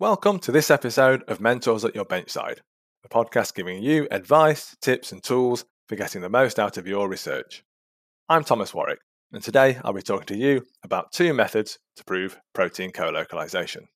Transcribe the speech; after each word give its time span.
Welcome 0.00 0.38
to 0.40 0.52
this 0.52 0.70
episode 0.70 1.24
of 1.26 1.40
Mentors 1.40 1.84
at 1.84 1.96
Your 1.96 2.04
Benchside, 2.04 2.58
a 3.04 3.08
podcast 3.08 3.56
giving 3.56 3.82
you 3.82 4.06
advice, 4.12 4.76
tips, 4.80 5.10
and 5.10 5.20
tools 5.20 5.64
for 5.88 5.96
getting 5.96 6.20
the 6.22 6.28
most 6.28 6.60
out 6.60 6.76
of 6.76 6.86
your 6.86 7.08
research. 7.08 7.64
I'm 8.28 8.44
Thomas 8.44 8.72
Warwick, 8.72 9.00
and 9.32 9.42
today 9.42 9.80
I'll 9.82 9.92
be 9.92 10.00
talking 10.00 10.28
to 10.28 10.36
you 10.36 10.64
about 10.84 11.10
two 11.10 11.34
methods 11.34 11.80
to 11.96 12.04
prove 12.04 12.38
protein 12.54 12.92
co-localization. 12.92 13.88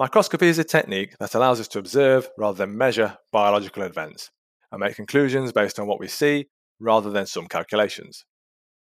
Microscopy 0.00 0.48
is 0.48 0.58
a 0.58 0.64
technique 0.64 1.14
that 1.20 1.36
allows 1.36 1.60
us 1.60 1.68
to 1.68 1.78
observe 1.78 2.28
rather 2.36 2.58
than 2.58 2.76
measure 2.76 3.18
biological 3.30 3.84
events 3.84 4.32
and 4.72 4.80
make 4.80 4.96
conclusions 4.96 5.52
based 5.52 5.78
on 5.78 5.86
what 5.86 6.00
we 6.00 6.08
see 6.08 6.46
rather 6.80 7.10
than 7.10 7.26
some 7.26 7.46
calculations. 7.46 8.24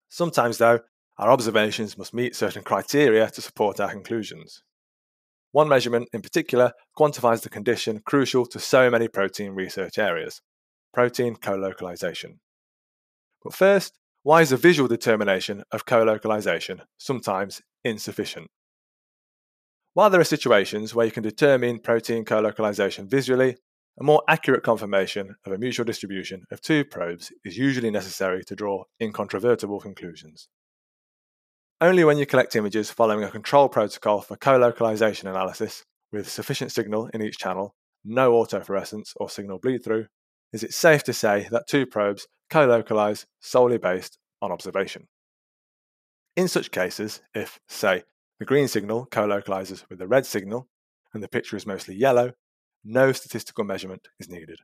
Sometimes, 0.07 0.59
though, 0.59 0.81
our 1.17 1.31
observations 1.31 1.97
must 1.97 2.13
meet 2.13 2.35
certain 2.35 2.61
criteria 2.61 3.27
to 3.31 3.41
support 3.41 3.79
our 3.79 3.89
conclusions. 3.89 4.61
One 5.57 5.69
measurement 5.69 6.07
in 6.13 6.21
particular 6.21 6.73
quantifies 6.95 7.41
the 7.41 7.49
condition 7.49 8.03
crucial 8.05 8.45
to 8.45 8.59
so 8.59 8.91
many 8.91 9.07
protein 9.07 9.53
research 9.53 9.97
areas 9.97 10.39
protein 10.93 11.35
co-localization. 11.35 12.39
But 13.43 13.55
first, 13.55 13.97
why 14.21 14.43
is 14.43 14.51
a 14.51 14.55
visual 14.57 14.87
determination 14.87 15.63
of 15.71 15.87
co-localization 15.87 16.83
sometimes 16.99 17.63
insufficient? 17.83 18.51
While 19.95 20.11
there 20.11 20.21
are 20.21 20.35
situations 20.35 20.93
where 20.93 21.07
you 21.07 21.11
can 21.11 21.23
determine 21.23 21.79
protein 21.79 22.23
co-localization 22.23 23.09
visually, 23.09 23.57
a 23.99 24.03
more 24.03 24.21
accurate 24.29 24.61
confirmation 24.61 25.37
of 25.43 25.53
a 25.53 25.57
mutual 25.57 25.85
distribution 25.85 26.43
of 26.51 26.61
two 26.61 26.85
probes 26.85 27.31
is 27.43 27.57
usually 27.57 27.89
necessary 27.89 28.43
to 28.43 28.55
draw 28.55 28.83
incontrovertible 29.01 29.79
conclusions. 29.79 30.49
Only 31.79 32.03
when 32.03 32.17
you 32.17 32.25
collect 32.25 32.55
images 32.55 32.89
following 32.89 33.23
a 33.23 33.29
control 33.29 33.69
protocol 33.69 34.21
for 34.21 34.35
co-localization 34.35 35.27
analysis, 35.27 35.83
with 36.11 36.27
sufficient 36.27 36.71
signal 36.71 37.07
in 37.13 37.21
each 37.21 37.37
channel, 37.37 37.75
no 38.03 38.31
autofluorescence 38.31 39.11
or 39.17 39.29
signal 39.29 39.59
bleed 39.59 39.83
through, 39.83 40.07
is 40.51 40.63
it 40.63 40.73
safe 40.73 41.03
to 41.03 41.13
say 41.13 41.47
that 41.51 41.67
two 41.67 41.85
probes 41.85 42.27
co-localize 42.49 43.27
solely 43.41 43.77
based 43.77 44.17
on 44.41 44.51
observation. 44.51 45.07
In 46.35 46.47
such 46.47 46.71
cases, 46.71 47.21
if, 47.35 47.59
say, 47.67 48.03
the 48.39 48.45
green 48.45 48.67
signal 48.67 49.05
co-localizes 49.11 49.85
with 49.87 49.99
the 49.99 50.07
red 50.07 50.25
signal 50.25 50.67
and 51.13 51.21
the 51.21 51.27
picture 51.27 51.57
is 51.57 51.67
mostly 51.67 51.93
yellow, 51.93 52.31
no 52.83 53.11
statistical 53.11 53.65
measurement 53.65 54.07
is 54.19 54.29
needed. 54.29 54.57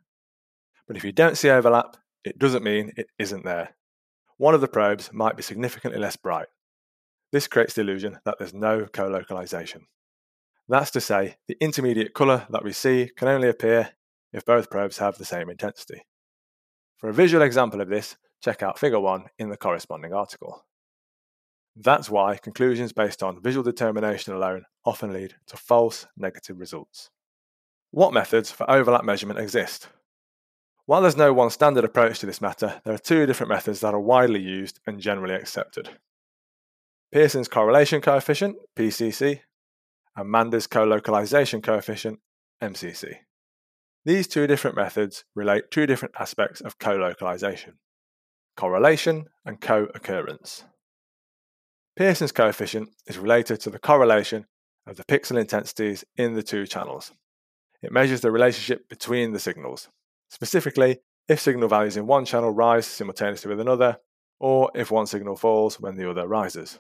But 0.88 0.98
if 0.98 1.04
you 1.04 1.12
don't 1.12 1.38
see 1.38 1.52
overlap, 1.52 1.96
it 2.24 2.40
doesn't 2.40 2.64
mean 2.64 2.92
it 2.98 3.08
isn't 3.20 3.46
there. 3.46 3.76
One 4.38 4.56
of 4.56 4.62
the 4.62 4.68
probes 4.68 5.12
might 5.14 5.38
be 5.38 5.44
significantly 5.44 6.00
less 6.00 6.16
bright, 6.16 6.48
this 7.34 7.48
creates 7.48 7.74
the 7.74 7.82
illusion 7.82 8.20
that 8.26 8.36
there's 8.38 8.54
no 8.54 8.86
co-localization. 8.86 9.88
That's 10.70 10.92
to 10.92 11.02
say, 11.02 11.38
the 11.48 11.58
intermediate 11.60 12.14
colour 12.14 12.46
that 12.52 12.64
we 12.64 12.72
see 12.72 13.10
can 13.18 13.28
only 13.28 13.50
appear 13.50 13.90
if 14.32 14.46
both 14.46 14.70
probes 14.70 15.00
have 15.00 15.18
the 15.18 15.26
same 15.26 15.50
intensity. 15.50 16.06
For 16.96 17.10
a 17.10 17.14
visual 17.14 17.44
example 17.44 17.82
of 17.82 17.90
this, 17.90 18.18
check 18.42 18.62
out 18.62 18.78
Figure 18.78 19.00
1 19.00 19.26
in 19.40 19.50
the 19.50 19.58
corresponding 19.58 20.14
article. 20.14 20.64
That's 21.76 22.08
why 22.08 22.38
conclusions 22.38 22.94
based 22.94 23.24
on 23.24 23.42
visual 23.42 23.64
determination 23.64 24.36
alone 24.36 24.66
often 24.86 25.12
lead 25.12 25.34
to 25.48 25.58
false 25.58 26.06
negative 26.16 26.60
results. 26.60 27.10
What 27.90 28.14
methods 28.14 28.52
for 28.52 28.70
overlap 28.70 29.06
measurement 29.06 29.40
exist? 29.40 29.90
While 30.86 31.02
there's 31.02 31.18
no 31.18 31.34
one 31.34 31.50
standard 31.50 31.84
approach 31.84 32.20
to 32.20 32.28
this 32.28 32.42
matter, 32.42 32.80
there 32.86 32.94
are 32.94 33.00
two 33.00 33.26
different 33.26 33.50
methods 33.50 33.80
that 33.80 33.96
are 33.96 34.00
widely 34.00 34.40
used 34.40 34.80
and 34.86 35.00
generally 35.00 35.34
accepted. 35.34 35.90
Pearson's 37.14 37.48
correlation 37.48 38.02
coefficient, 38.02 38.56
PCC, 38.76 39.42
and 40.16 40.32
Mander's 40.32 40.66
co-localization 40.66 41.62
coefficient, 41.62 42.18
MCC. 42.60 43.18
These 44.04 44.28
two 44.28 44.48
different 44.48 44.76
methods 44.76 45.24
relate 45.36 45.70
two 45.70 45.86
different 45.86 46.16
aspects 46.20 46.60
of 46.60 46.80
co-localization, 46.80 47.76
correlation 48.58 49.26
and 49.46 49.62
co-occurrence. 49.62 50.64
Pearson's 51.96 52.32
coefficient 52.32 52.90
is 53.06 53.20
related 53.20 53.60
to 53.60 53.70
the 53.70 53.78
correlation 53.78 54.48
of 54.88 54.98
the 54.98 55.04
pixel 55.04 55.40
intensities 55.40 56.04
in 56.18 56.34
the 56.34 56.42
two 56.42 56.66
channels. 56.66 57.12
It 57.84 57.92
measures 57.92 58.22
the 58.22 58.32
relationship 58.32 58.90
between 58.90 59.34
the 59.34 59.40
signals, 59.40 59.88
specifically 60.32 61.02
if 61.30 61.40
signal 61.40 61.70
values 61.70 61.96
in 61.96 62.08
one 62.08 62.26
channel 62.26 62.50
rise 62.50 62.88
simultaneously 62.88 63.50
with 63.50 63.60
another, 63.60 64.00
or 64.40 64.72
if 64.74 64.90
one 64.90 65.06
signal 65.06 65.36
falls 65.36 65.80
when 65.80 65.96
the 65.96 66.10
other 66.10 66.28
rises. 66.28 66.80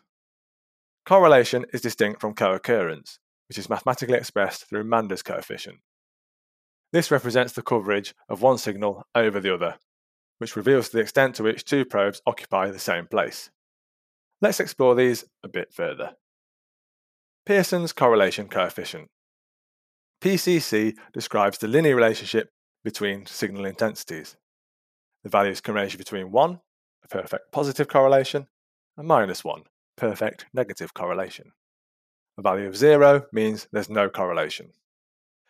Correlation 1.05 1.65
is 1.73 1.81
distinct 1.81 2.21
from 2.21 2.33
co-occurrence, 2.33 3.19
which 3.49 3.57
is 3.57 3.69
mathematically 3.69 4.15
expressed 4.15 4.65
through 4.65 4.85
Mander's 4.85 5.21
coefficient. 5.21 5.79
This 6.93 7.11
represents 7.11 7.53
the 7.53 7.61
coverage 7.61 8.15
of 8.29 8.41
one 8.41 8.57
signal 8.57 9.03
over 9.13 9.39
the 9.39 9.53
other, 9.53 9.75
which 10.37 10.55
reveals 10.55 10.89
the 10.89 10.99
extent 10.99 11.35
to 11.35 11.43
which 11.43 11.65
two 11.65 11.83
probes 11.83 12.21
occupy 12.25 12.69
the 12.69 12.79
same 12.79 13.07
place. 13.07 13.49
Let's 14.41 14.59
explore 14.59 14.95
these 14.95 15.25
a 15.43 15.49
bit 15.49 15.73
further. 15.73 16.15
Pearson's 17.45 17.91
correlation 17.91 18.47
coefficient. 18.47 19.09
PCC 20.21 20.95
describes 21.11 21.57
the 21.57 21.67
linear 21.67 21.95
relationship 21.95 22.51
between 22.83 23.25
signal 23.25 23.65
intensities. 23.65 24.37
The 25.23 25.29
values 25.29 25.59
can 25.59 25.73
range 25.73 25.97
between 25.97 26.31
1, 26.31 26.59
a 27.03 27.07
perfect 27.09 27.51
positive 27.51 27.89
correlation, 27.89 28.47
and 28.95 29.07
minus 29.07 29.43
1, 29.43 29.63
perfect 29.95 30.45
negative 30.53 30.93
correlation. 30.93 31.51
A 32.37 32.41
value 32.41 32.67
of 32.67 32.75
zero 32.75 33.25
means 33.31 33.67
there's 33.71 33.89
no 33.89 34.09
correlation. 34.09 34.71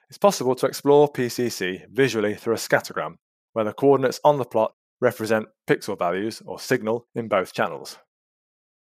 It's 0.10 0.18
possible 0.18 0.56
to 0.56 0.66
explore 0.66 1.12
PCC 1.12 1.86
visually 1.92 2.36
through 2.36 2.56
a 2.56 2.58
scattergram, 2.58 3.16
where 3.54 3.66
the 3.66 3.74
coordinates 3.74 4.20
on 4.24 4.38
the 4.38 4.46
plot 4.46 4.74
represent 5.00 5.48
pixel 5.68 5.98
values 5.98 6.42
or 6.46 6.60
signal 6.60 7.08
in 7.16 7.28
both 7.28 7.54
channels. 7.54 7.98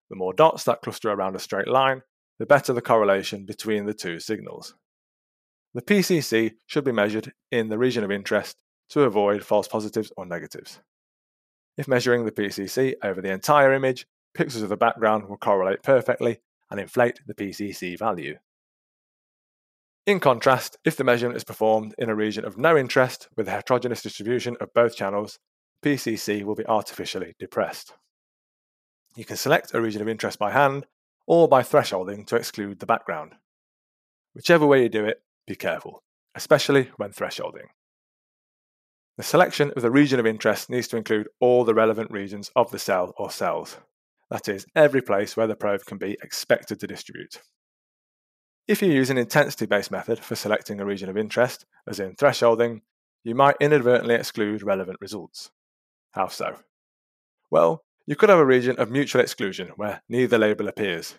The 0.10 0.16
more 0.16 0.34
dots 0.34 0.64
that 0.66 0.82
cluster 0.82 1.10
around 1.10 1.36
a 1.36 1.40
straight 1.40 1.68
line, 1.68 2.02
the 2.38 2.46
better 2.46 2.74
the 2.74 2.82
correlation 2.82 3.46
between 3.46 3.86
the 3.86 3.94
two 3.94 4.20
signals. 4.20 4.76
The 5.74 5.82
PCC 5.82 6.54
should 6.68 6.84
be 6.84 6.92
measured 6.92 7.34
in 7.52 7.70
the 7.70 7.78
region 7.78 8.04
of 8.04 8.12
interest 8.12 8.58
to 8.90 9.02
avoid 9.02 9.44
false 9.44 9.68
positives 9.68 10.12
or 10.16 10.26
negatives. 10.26 10.80
If 11.78 11.88
measuring 11.88 12.26
the 12.26 12.32
PCC 12.32 12.94
over 13.04 13.22
the 13.22 13.32
entire 13.32 13.74
image, 13.74 14.08
pixels 14.36 14.64
of 14.64 14.70
the 14.70 14.78
background 14.78 15.28
will 15.28 15.38
correlate 15.38 15.84
perfectly 15.84 16.40
and 16.70 16.80
inflate 16.80 17.20
the 17.26 17.34
PCC 17.34 17.98
value. 17.98 18.38
In 20.06 20.20
contrast, 20.20 20.78
if 20.86 20.96
the 20.96 21.04
measurement 21.04 21.38
is 21.38 21.44
performed 21.44 21.96
in 21.98 22.10
a 22.10 22.16
region 22.16 22.46
of 22.46 22.58
no 22.58 22.78
interest 22.78 23.28
with 23.36 23.48
a 23.48 23.52
heterogeneous 23.52 24.04
distribution 24.04 24.56
of 24.62 24.74
both 24.74 24.96
channels, 24.96 25.40
PCC 25.84 26.44
will 26.44 26.56
be 26.56 26.66
artificially 26.68 27.34
depressed. 27.40 27.94
You 29.16 29.26
can 29.26 29.38
select 29.38 29.74
a 29.74 29.82
region 29.82 30.02
of 30.02 30.08
interest 30.08 30.38
by 30.38 30.52
hand 30.52 30.86
or 31.26 31.48
by 31.48 31.64
thresholding 31.64 32.28
to 32.28 32.36
exclude 32.36 32.80
the 32.80 32.86
background. 32.86 33.34
Whichever 34.36 34.68
way 34.68 34.84
you 34.84 34.90
do 34.90 35.06
it, 35.06 35.22
be 35.48 35.56
careful, 35.56 36.04
especially 36.36 36.90
when 36.98 37.12
thresholding. 37.12 37.68
The 39.18 39.24
selection 39.24 39.72
of 39.76 39.82
the 39.82 39.92
region 39.92 40.20
of 40.20 40.28
interest 40.28 40.70
needs 40.70 40.88
to 40.90 40.98
include 40.98 41.30
all 41.40 41.64
the 41.64 41.74
relevant 41.74 42.12
regions 42.12 42.52
of 42.56 42.70
the 42.72 42.80
cell 42.80 43.14
or 43.18 43.32
cells, 43.32 43.78
that 44.30 44.48
is, 44.48 44.66
every 44.76 45.02
place 45.02 45.38
where 45.38 45.48
the 45.48 45.56
probe 45.56 45.86
can 45.86 45.98
be 45.98 46.18
expected 46.22 46.80
to 46.80 46.88
distribute. 46.88 47.42
If 48.68 48.82
you 48.82 48.92
use 48.92 49.12
an 49.12 49.18
intensity 49.18 49.68
based 49.68 49.92
method 49.92 50.20
for 50.20 50.36
selecting 50.36 50.80
a 50.80 50.86
region 50.86 51.10
of 51.10 51.18
interest, 51.18 51.66
as 51.88 52.00
in 52.00 52.16
thresholding, 52.16 52.82
you 53.24 53.36
might 53.36 53.58
inadvertently 53.60 54.16
exclude 54.16 54.64
relevant 54.64 54.98
results. 55.02 55.52
How 56.12 56.28
so? 56.28 56.58
Well, 57.52 57.84
you 58.08 58.16
could 58.16 58.30
have 58.30 58.40
a 58.40 58.46
region 58.46 58.76
of 58.80 58.90
mutual 58.90 59.22
exclusion 59.22 59.70
where 59.76 60.02
neither 60.10 60.38
label 60.38 60.68
appears. 60.68 61.16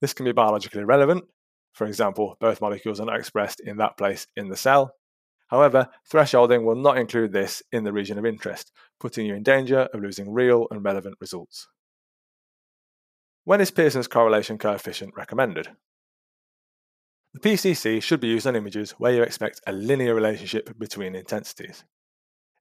This 0.00 0.14
can 0.14 0.24
be 0.24 0.32
biologically 0.32 0.84
relevant. 0.84 1.24
For 1.72 1.86
example, 1.86 2.36
both 2.40 2.60
molecules 2.60 3.00
are 3.00 3.06
not 3.06 3.18
expressed 3.18 3.60
in 3.60 3.76
that 3.78 3.96
place 3.96 4.26
in 4.36 4.48
the 4.48 4.56
cell. 4.56 4.92
However, 5.48 5.88
thresholding 6.10 6.64
will 6.64 6.76
not 6.76 6.98
include 6.98 7.32
this 7.32 7.62
in 7.72 7.84
the 7.84 7.92
region 7.92 8.18
of 8.18 8.26
interest, 8.26 8.72
putting 9.00 9.26
you 9.26 9.34
in 9.34 9.42
danger 9.42 9.88
of 9.92 10.00
losing 10.00 10.30
real 10.30 10.66
and 10.70 10.84
relevant 10.84 11.16
results. 11.20 11.68
When 13.48 13.62
is 13.62 13.70
Pearson's 13.70 14.08
correlation 14.08 14.58
coefficient 14.58 15.14
recommended? 15.16 15.70
The 17.32 17.40
PCC 17.40 18.02
should 18.02 18.20
be 18.20 18.28
used 18.28 18.46
on 18.46 18.54
images 18.54 18.90
where 18.98 19.14
you 19.14 19.22
expect 19.22 19.62
a 19.66 19.72
linear 19.72 20.14
relationship 20.14 20.78
between 20.78 21.14
intensities. 21.14 21.82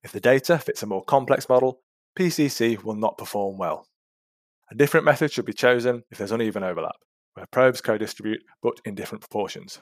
If 0.02 0.14
the 0.14 0.22
data 0.22 0.58
fits 0.58 0.82
a 0.84 0.86
more 0.86 1.04
complex 1.04 1.50
model, 1.50 1.82
PCC 2.18 2.82
will 2.82 2.96
not 2.96 3.18
perform 3.18 3.58
well. 3.58 3.86
A 4.72 4.76
different 4.76 5.06
method 5.06 5.30
should 5.30 5.44
be 5.44 5.52
chosen 5.52 6.04
if 6.10 6.20
there's 6.20 6.32
uneven 6.32 6.64
overlap, 6.64 6.96
where 7.34 7.48
probes 7.52 7.82
co-distribute 7.82 8.44
but 8.64 8.80
in 8.86 8.96
different 8.96 9.20
proportions. 9.20 9.82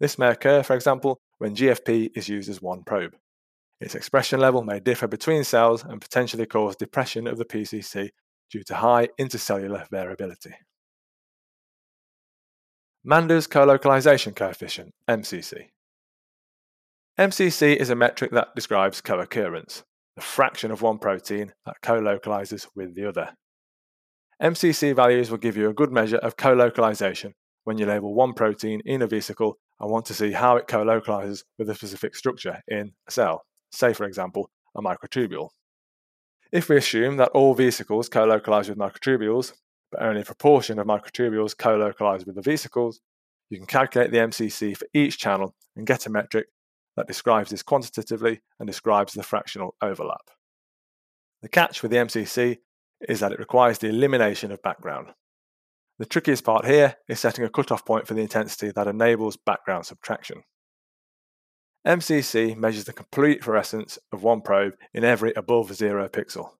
This 0.00 0.18
may 0.18 0.28
occur, 0.28 0.62
for 0.62 0.74
example, 0.74 1.20
when 1.36 1.54
GFP 1.54 2.12
is 2.16 2.26
used 2.26 2.48
as 2.48 2.62
one 2.62 2.84
probe. 2.84 3.16
Its 3.82 3.94
expression 3.94 4.40
level 4.40 4.64
may 4.64 4.80
differ 4.80 5.08
between 5.08 5.44
cells 5.44 5.84
and 5.84 6.00
potentially 6.00 6.46
cause 6.46 6.74
depression 6.74 7.26
of 7.26 7.36
the 7.36 7.44
PCC 7.44 8.08
due 8.50 8.62
to 8.64 8.74
high 8.74 9.08
intercellular 9.18 9.88
variability. 9.90 10.54
Mander's 13.04 13.46
colocalization 13.46 14.34
coefficient, 14.34 14.92
MCC. 15.08 15.68
MCC 17.18 17.76
is 17.76 17.88
a 17.88 17.94
metric 17.94 18.32
that 18.32 18.54
describes 18.54 19.00
co-occurrence, 19.00 19.84
the 20.16 20.22
fraction 20.22 20.70
of 20.70 20.82
one 20.82 20.98
protein 20.98 21.52
that 21.64 21.76
co-localizes 21.82 22.66
with 22.74 22.94
the 22.94 23.08
other. 23.08 23.30
MCC 24.42 24.94
values 24.94 25.30
will 25.30 25.38
give 25.38 25.56
you 25.56 25.70
a 25.70 25.74
good 25.74 25.92
measure 25.92 26.18
of 26.18 26.36
co-localization 26.36 27.32
when 27.64 27.78
you 27.78 27.86
label 27.86 28.14
one 28.14 28.34
protein 28.34 28.82
in 28.84 29.02
a 29.02 29.06
vesicle 29.06 29.56
and 29.80 29.90
want 29.90 30.04
to 30.06 30.14
see 30.14 30.32
how 30.32 30.56
it 30.56 30.68
co-localizes 30.68 31.44
with 31.58 31.70
a 31.70 31.74
specific 31.74 32.14
structure 32.14 32.60
in 32.68 32.92
a 33.08 33.10
cell, 33.10 33.42
say 33.72 33.92
for 33.92 34.04
example, 34.04 34.50
a 34.76 34.82
microtubule. 34.82 35.48
If 36.56 36.70
we 36.70 36.78
assume 36.78 37.18
that 37.18 37.32
all 37.32 37.52
vesicles 37.52 38.08
co-localize 38.08 38.70
with 38.70 38.78
microtubules, 38.78 39.52
but 39.92 40.00
only 40.00 40.22
a 40.22 40.24
proportion 40.24 40.78
of 40.78 40.86
microtubules 40.86 41.54
co-localize 41.54 42.24
with 42.24 42.34
the 42.34 42.40
vesicles, 42.40 43.02
you 43.50 43.58
can 43.58 43.66
calculate 43.66 44.10
the 44.10 44.16
MCC 44.16 44.74
for 44.74 44.86
each 44.94 45.18
channel 45.18 45.54
and 45.76 45.86
get 45.86 46.06
a 46.06 46.10
metric 46.10 46.46
that 46.96 47.08
describes 47.08 47.50
this 47.50 47.62
quantitatively 47.62 48.40
and 48.58 48.66
describes 48.66 49.12
the 49.12 49.22
fractional 49.22 49.74
overlap. 49.82 50.30
The 51.42 51.50
catch 51.50 51.82
with 51.82 51.90
the 51.90 51.98
MCC 51.98 52.56
is 53.06 53.20
that 53.20 53.32
it 53.32 53.38
requires 53.38 53.76
the 53.76 53.88
elimination 53.88 54.50
of 54.50 54.62
background. 54.62 55.08
The 55.98 56.06
trickiest 56.06 56.42
part 56.42 56.64
here 56.64 56.96
is 57.06 57.20
setting 57.20 57.44
a 57.44 57.50
cutoff 57.50 57.84
point 57.84 58.06
for 58.06 58.14
the 58.14 58.22
intensity 58.22 58.72
that 58.74 58.86
enables 58.86 59.36
background 59.36 59.84
subtraction. 59.84 60.42
MCC 61.86 62.56
measures 62.56 62.84
the 62.84 62.92
complete 62.92 63.44
fluorescence 63.44 63.96
of 64.10 64.24
one 64.24 64.40
probe 64.40 64.74
in 64.92 65.04
every 65.04 65.32
above 65.34 65.72
zero 65.72 66.08
pixel. 66.08 66.50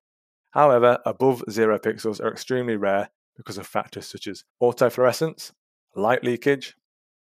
However, 0.50 0.98
above 1.04 1.42
zero 1.50 1.80
pixels 1.80 2.20
are 2.20 2.30
extremely 2.30 2.76
rare 2.76 3.10
because 3.36 3.58
of 3.58 3.66
factors 3.66 4.06
such 4.06 4.28
as 4.28 4.44
autofluorescence, 4.62 5.50
light 5.96 6.22
leakage, 6.22 6.76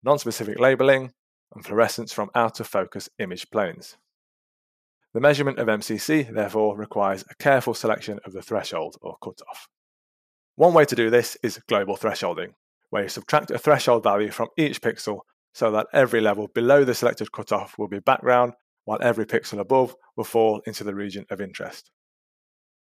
non-specific 0.03 0.59
labeling, 0.59 1.13
and 1.55 1.65
fluorescence 1.65 2.11
from 2.11 2.29
out 2.35 2.59
of 2.59 2.67
focus 2.67 3.09
image 3.19 3.49
planes. 3.51 3.95
The 5.13 5.21
measurement 5.21 5.57
of 5.57 5.67
MCC, 5.67 6.31
therefore, 6.31 6.77
requires 6.77 7.23
a 7.29 7.35
careful 7.35 7.73
selection 7.73 8.19
of 8.25 8.33
the 8.33 8.41
threshold 8.41 8.97
or 9.01 9.15
cutoff. 9.23 9.69
One 10.55 10.73
way 10.73 10.83
to 10.85 10.95
do 10.95 11.09
this 11.09 11.37
is 11.41 11.61
global 11.69 11.95
thresholding, 11.95 12.53
where 12.89 13.03
you 13.03 13.09
subtract 13.09 13.49
a 13.49 13.57
threshold 13.57 14.03
value 14.03 14.29
from 14.29 14.49
each 14.57 14.81
pixel 14.81 15.21
so 15.53 15.71
that 15.71 15.87
every 15.93 16.21
level 16.21 16.47
below 16.47 16.83
the 16.83 16.93
selected 16.93 17.31
cutoff 17.31 17.77
will 17.77 17.87
be 17.87 17.99
background, 17.99 18.53
while 18.85 18.99
every 19.01 19.25
pixel 19.25 19.59
above 19.59 19.95
will 20.15 20.23
fall 20.23 20.61
into 20.65 20.83
the 20.83 20.95
region 20.95 21.25
of 21.29 21.41
interest. 21.41 21.91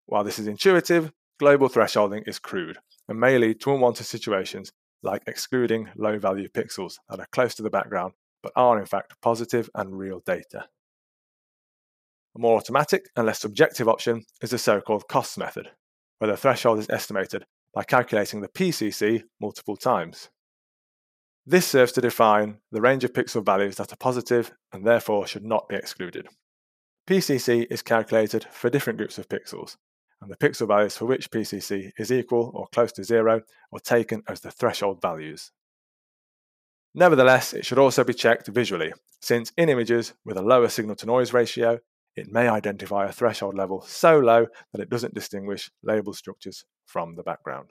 While 0.06 0.25
this 0.25 0.38
is 0.38 0.46
intuitive, 0.46 1.12
global 1.38 1.69
thresholding 1.69 2.26
is 2.26 2.38
crude 2.38 2.78
and 3.08 3.19
may 3.19 3.38
lead 3.38 3.60
to 3.60 3.72
unwanted 3.72 4.06
situations 4.06 4.72
like 5.02 5.22
excluding 5.26 5.88
low 5.96 6.19
value 6.19 6.49
pixels 6.49 6.99
that 7.08 7.19
are 7.19 7.26
close 7.32 7.54
to 7.56 7.62
the 7.62 7.70
background 7.70 8.12
but 8.43 8.52
are 8.56 8.78
in 8.78 8.87
fact 8.87 9.14
positive 9.22 9.70
and 9.75 9.99
real 9.99 10.20
data. 10.25 10.69
A 12.34 12.38
more 12.38 12.56
automatic 12.56 13.08
and 13.16 13.26
less 13.26 13.40
subjective 13.40 13.88
option 13.88 14.25
is 14.40 14.50
the 14.50 14.58
so 14.58 14.81
called 14.81 15.08
Costes 15.08 15.38
method, 15.38 15.70
where 16.19 16.31
the 16.31 16.37
threshold 16.37 16.78
is 16.78 16.90
estimated 16.90 17.44
by 17.75 17.84
calculating 17.84 18.40
the 18.40 18.49
PCC 18.49 19.22
multiple 19.40 19.76
times. 19.76 20.31
This 21.44 21.67
serves 21.67 21.93
to 21.93 22.00
define 22.00 22.59
the 22.71 22.81
range 22.81 23.03
of 23.03 23.12
pixel 23.12 23.44
values 23.44 23.77
that 23.77 23.93
are 23.93 23.97
positive 23.97 24.53
and 24.73 24.87
therefore 24.87 25.27
should 25.27 25.44
not 25.44 25.69
be 25.69 25.75
excluded. 25.75 26.29
PCC 27.09 27.67
is 27.69 27.83
calculated 27.83 28.47
for 28.53 28.71
different 28.71 28.97
groups 28.97 29.19
of 29.19 29.29
pixels, 29.29 29.77
and 30.21 30.31
the 30.31 30.37
pixel 30.37 30.69
values 30.69 30.97
for 30.97 31.06
which 31.06 31.33
PCC 31.33 31.91
is 31.99 32.12
equal 32.12 32.53
or 32.55 32.69
close 32.69 32.93
to 32.93 33.03
zero 33.03 33.41
are 33.73 33.81
taken 33.81 34.23
as 34.29 34.41
the 34.41 34.53
threshold 34.53 35.03
values. 35.03 35.50
Nevertheless, 36.94 37.55
it 37.55 37.67
should 37.67 37.79
also 37.79 38.05
be 38.05 38.15
checked 38.15 38.47
visually, 38.47 38.93
since 39.21 39.50
in 39.56 39.69
images 39.69 40.15
with 40.25 40.37
a 40.37 40.43
lower 40.43 40.69
signal 40.69 40.95
to 40.97 41.06
noise 41.06 41.33
ratio, 41.33 41.81
it 42.15 42.31
may 42.31 42.49
identify 42.49 43.06
a 43.06 43.12
threshold 43.12 43.56
level 43.56 43.81
so 43.81 44.19
low 44.19 44.47
that 44.73 44.81
it 44.81 44.91
doesn't 44.91 45.15
distinguish 45.15 45.71
label 45.83 46.12
structures 46.12 46.65
from 46.85 47.17
the 47.17 47.23
background. 47.23 47.71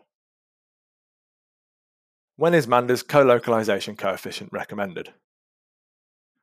When 2.37 2.53
is 2.53 2.67
Mander's 2.67 3.03
co-localization 3.03 3.95
coefficient 3.95 4.51
recommended? 4.51 5.13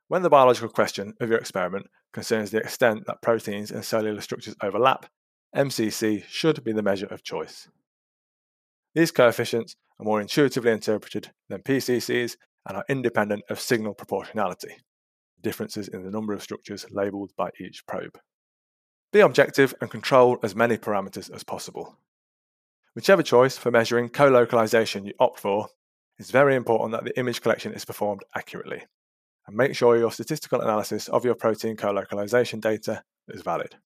When 0.07 0.21
the 0.21 0.29
biological 0.29 0.69
question 0.69 1.13
of 1.19 1.29
your 1.29 1.39
experiment 1.39 1.87
concerns 2.13 2.51
the 2.51 2.59
extent 2.59 3.05
that 3.07 3.21
proteins 3.21 3.71
and 3.71 3.83
cellular 3.83 4.21
structures 4.21 4.55
overlap, 4.61 5.07
MCC 5.55 6.23
should 6.27 6.63
be 6.63 6.71
the 6.71 6.83
measure 6.83 7.07
of 7.07 7.23
choice. 7.23 7.67
These 8.93 9.11
coefficients 9.11 9.75
are 9.99 10.05
more 10.05 10.21
intuitively 10.21 10.71
interpreted 10.71 11.31
than 11.49 11.61
PCCs 11.61 12.37
and 12.67 12.77
are 12.77 12.85
independent 12.87 13.43
of 13.49 13.59
signal 13.59 13.93
proportionality, 13.93 14.77
differences 15.41 15.87
in 15.87 16.03
the 16.03 16.11
number 16.11 16.33
of 16.33 16.43
structures 16.43 16.85
labelled 16.91 17.31
by 17.35 17.49
each 17.59 17.85
probe. 17.87 18.17
Be 19.11 19.21
objective 19.21 19.73
and 19.81 19.89
control 19.89 20.37
as 20.43 20.55
many 20.55 20.77
parameters 20.77 21.33
as 21.33 21.43
possible. 21.43 21.97
Whichever 22.93 23.23
choice 23.23 23.57
for 23.57 23.71
measuring 23.71 24.09
co-localization 24.09 25.05
you 25.05 25.13
opt 25.19 25.39
for, 25.39 25.67
it's 26.19 26.31
very 26.31 26.55
important 26.55 26.91
that 26.91 27.05
the 27.05 27.17
image 27.17 27.41
collection 27.41 27.73
is 27.73 27.85
performed 27.85 28.23
accurately, 28.35 28.83
and 29.47 29.55
make 29.55 29.73
sure 29.73 29.97
your 29.97 30.11
statistical 30.11 30.61
analysis 30.61 31.07
of 31.07 31.25
your 31.25 31.35
protein 31.35 31.77
co-localization 31.77 32.59
data 32.59 33.03
is 33.29 33.41
valid. 33.41 33.77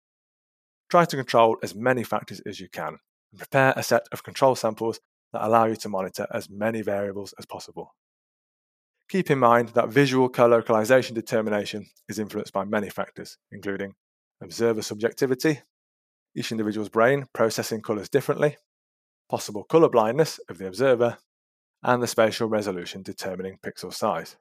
Try 0.90 1.06
to 1.06 1.16
control 1.16 1.58
as 1.64 1.76
many 1.76 2.04
factors 2.04 2.42
as 2.42 2.60
you 2.60 2.68
can, 2.70 2.98
and 3.32 3.40
prepare 3.40 3.74
a 3.78 3.84
set 3.84 4.08
of 4.12 4.24
control 4.24 4.56
samples 4.56 5.00
that 5.32 5.46
allow 5.46 5.66
you 5.66 5.76
to 5.78 5.90
monitor 5.90 6.28
as 6.32 6.50
many 6.50 6.82
variables 6.82 7.34
as 7.40 7.46
possible. 7.46 7.96
Keep 9.10 9.30
in 9.30 9.40
mind 9.40 9.70
that 9.70 9.90
visual 9.90 10.28
co-localization 10.30 11.14
determination 11.14 11.86
is 12.10 12.20
influenced 12.20 12.54
by 12.54 12.66
many 12.66 12.90
factors, 12.90 13.38
including 13.52 13.94
observer 14.42 14.82
subjectivity, 14.82 15.62
each 16.36 16.52
individual's 16.52 16.90
brain 16.90 17.28
processing 17.34 17.82
colours 17.82 18.10
differently, 18.10 18.58
possible 19.30 19.64
colour 19.64 19.90
blindness 19.90 20.40
of 20.50 20.58
the 20.58 20.68
observer, 20.68 21.18
and 21.84 22.02
the 22.02 22.08
spatial 22.08 22.48
resolution 22.48 23.02
determining 23.04 23.60
pixel 23.64 23.94
size. 23.94 24.38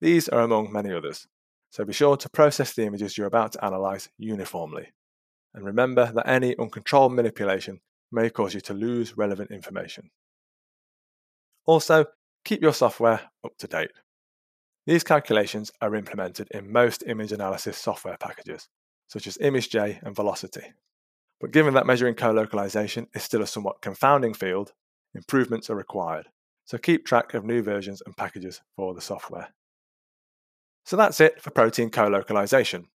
These 0.00 0.28
are 0.28 0.40
among 0.40 0.72
many 0.72 0.92
others, 0.92 1.26
so 1.70 1.84
be 1.84 1.92
sure 1.92 2.16
to 2.16 2.30
process 2.30 2.72
the 2.72 2.84
images 2.84 3.16
you're 3.16 3.26
about 3.26 3.52
to 3.52 3.66
analyse 3.66 4.08
uniformly. 4.18 4.88
And 5.54 5.64
remember 5.64 6.12
that 6.12 6.28
any 6.28 6.56
uncontrolled 6.58 7.14
manipulation 7.14 7.80
may 8.10 8.30
cause 8.30 8.54
you 8.54 8.60
to 8.62 8.74
lose 8.74 9.16
relevant 9.16 9.50
information. 9.50 10.10
Also, 11.66 12.06
keep 12.44 12.62
your 12.62 12.72
software 12.72 13.20
up 13.44 13.56
to 13.58 13.66
date. 13.66 13.90
These 14.86 15.04
calculations 15.04 15.70
are 15.82 15.94
implemented 15.94 16.48
in 16.50 16.72
most 16.72 17.04
image 17.06 17.32
analysis 17.32 17.76
software 17.76 18.16
packages, 18.16 18.68
such 19.08 19.26
as 19.26 19.36
ImageJ 19.36 20.02
and 20.02 20.16
Volocity. 20.16 20.72
But 21.40 21.50
given 21.50 21.74
that 21.74 21.86
measuring 21.86 22.14
co-localization 22.14 23.06
is 23.14 23.22
still 23.22 23.42
a 23.42 23.46
somewhat 23.46 23.82
confounding 23.82 24.32
field, 24.32 24.72
improvements 25.14 25.68
are 25.68 25.76
required, 25.76 26.28
so 26.68 26.76
keep 26.76 27.06
track 27.06 27.32
of 27.32 27.46
new 27.46 27.62
versions 27.62 28.02
and 28.04 28.14
packages 28.14 28.60
for 28.76 28.92
the 28.92 29.00
software. 29.00 29.48
So 30.84 30.98
that's 30.98 31.18
it 31.18 31.40
for 31.40 31.50
protein 31.50 31.88
co-localization, 31.88 32.88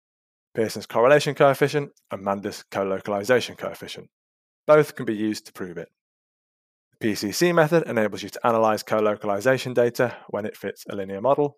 Pearson's 0.53 0.85
correlation 0.85 1.33
coefficient 1.33 1.89
and 2.11 2.23
Mander's 2.23 2.63
co-localization 2.69 3.55
coefficient. 3.55 4.11
Both 4.67 4.95
can 4.95 5.07
be 5.07 5.15
used 5.15 5.47
to 5.47 5.53
prove 5.53 5.79
it. 5.79 5.89
The 6.91 7.07
PCC 7.07 7.51
method 7.53 7.87
enables 7.87 8.21
you 8.21 8.29
to 8.29 8.45
analyze 8.45 8.83
co-localization 8.83 9.73
data 9.73 10.17
when 10.29 10.45
it 10.45 10.55
fits 10.55 10.85
a 10.87 10.95
linear 10.95 11.19
model, 11.19 11.57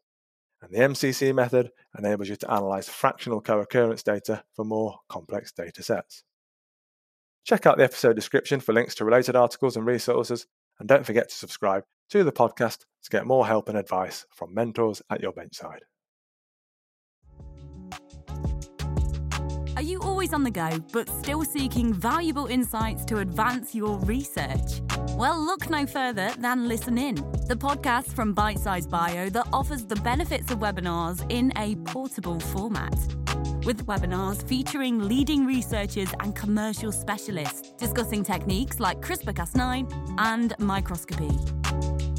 and 0.62 0.72
the 0.72 0.79
MCC 0.79 1.36
method 1.36 1.69
enables 1.98 2.29
you 2.29 2.38
to 2.38 2.50
analyze 2.50 2.88
fractional 2.88 3.41
co-occurrence 3.41 4.03
data 4.03 4.41
for 4.53 4.63
more 4.63 5.00
complex 5.10 5.51
data 5.51 5.84
sets. 5.84 6.24
Check 7.43 7.65
out 7.65 7.77
the 7.77 7.84
episode 7.84 8.15
description 8.15 8.62
for 8.62 8.72
links 8.72 8.95
to 8.95 9.05
related 9.05 9.36
articles 9.36 9.75
and 9.75 9.86
resources, 9.86 10.48
and 10.79 10.88
don't 10.88 11.05
forget 11.05 11.27
to 11.27 11.36
subscribe 11.36 11.84
to 12.10 12.24
the 12.24 12.32
podcast 12.32 12.86
to 13.04 13.10
get 13.10 13.26
more 13.26 13.48
help 13.48 13.70
and 13.70 13.78
advice 13.78 14.26
from 14.32 14.54
mentors 14.54 15.02
at 15.10 15.22
your 15.22 15.32
benchside. 15.32 15.82
Are 19.76 19.82
you 19.82 20.00
always 20.02 20.34
on 20.34 20.44
the 20.44 20.52
go, 20.52 20.70
but 20.94 21.10
still 21.10 21.44
seeking 21.44 21.94
valuable 21.94 22.46
insights 22.46 23.04
to 23.06 23.18
advance 23.18 23.76
your 23.76 24.00
research? 24.00 24.82
Well, 25.18 25.38
look 25.38 25.70
no 25.70 25.86
further 25.86 26.32
than 26.40 26.70
Listen 26.70 26.98
In, 26.98 27.16
the 27.48 27.58
podcast 27.58 28.14
from 28.14 28.34
Bitesize 28.34 28.90
Bio 28.90 29.30
that 29.32 29.48
offers 29.52 29.86
the 29.86 29.98
benefits 29.98 30.50
of 30.50 30.60
webinars 30.60 31.30
in 31.30 31.52
a 31.58 31.76
portable 31.92 32.40
format. 32.40 32.98
With 33.66 33.86
webinars 33.86 34.48
featuring 34.48 35.00
leading 35.00 35.46
researchers 35.46 36.10
and 36.22 36.34
commercial 36.34 36.94
specialists 36.94 37.74
discussing 37.78 38.24
techniques 38.24 38.80
like 38.80 39.02
CRISPR 39.02 39.34
Cas9 39.34 40.16
and 40.20 40.54
microscopy. 40.58 41.32